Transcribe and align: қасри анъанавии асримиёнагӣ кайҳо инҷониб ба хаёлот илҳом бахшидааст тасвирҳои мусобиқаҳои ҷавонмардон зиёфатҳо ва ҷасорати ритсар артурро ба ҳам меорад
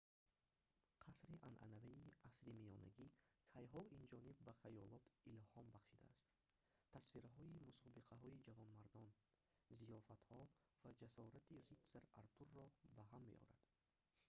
қасри 1.05 1.33
анъанавии 1.49 2.13
асримиёнагӣ 2.29 3.07
кайҳо 3.53 3.81
инҷониб 3.97 4.37
ба 4.47 4.53
хаёлот 4.61 5.05
илҳом 5.33 5.67
бахшидааст 5.75 6.29
тасвирҳои 6.93 7.59
мусобиқаҳои 7.69 8.41
ҷавонмардон 8.47 9.07
зиёфатҳо 9.79 10.41
ва 10.83 10.91
ҷасорати 11.01 11.55
ритсар 11.71 12.03
артурро 12.21 12.65
ба 12.95 13.03
ҳам 13.11 13.23
меорад 13.31 13.61